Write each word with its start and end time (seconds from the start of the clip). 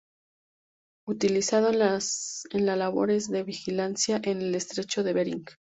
Utilizado 1.05 1.69
en 1.69 2.65
labores 2.65 3.29
de 3.29 3.43
vigilancia 3.43 4.19
en 4.23 4.41
el 4.41 4.55
estrecho 4.55 5.03
de 5.03 5.13
Bering. 5.13 5.45